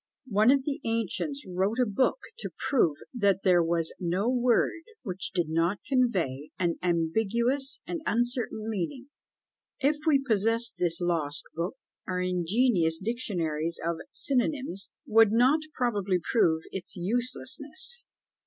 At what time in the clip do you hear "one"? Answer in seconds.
0.31-0.49